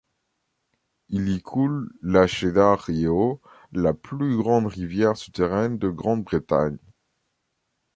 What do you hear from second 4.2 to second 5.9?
grande rivière souterraine de